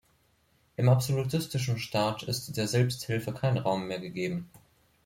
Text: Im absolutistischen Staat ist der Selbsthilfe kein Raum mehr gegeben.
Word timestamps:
Im 0.77 0.89
absolutistischen 0.89 1.77
Staat 1.77 2.23
ist 2.23 2.57
der 2.57 2.67
Selbsthilfe 2.67 3.31
kein 3.35 3.59
Raum 3.59 3.85
mehr 3.87 3.99
gegeben. 3.99 4.49